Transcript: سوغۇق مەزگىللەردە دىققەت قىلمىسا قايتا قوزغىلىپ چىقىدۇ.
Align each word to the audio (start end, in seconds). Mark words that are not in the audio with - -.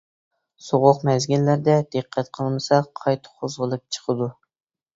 سوغۇق 0.67 1.03
مەزگىللەردە 1.09 1.75
دىققەت 1.97 2.33
قىلمىسا 2.39 2.81
قايتا 3.03 3.37
قوزغىلىپ 3.39 3.87
چىقىدۇ. 3.99 4.33